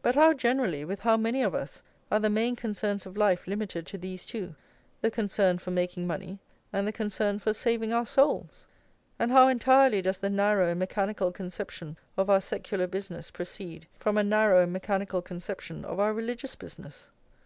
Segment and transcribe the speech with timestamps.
[0.00, 3.84] But how generally, with how many of us, are the main concerns of life limited
[3.88, 4.54] to these two,
[5.02, 6.38] the concern for making money,
[6.72, 8.66] and the concern for saving our souls!
[9.18, 14.16] And how entirely does the narrow and mechanical conception of our secular business proceed from
[14.16, 17.10] a narrow and mechanical conception of our religious business!